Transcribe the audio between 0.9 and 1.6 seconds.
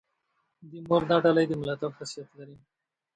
دا ډالۍ د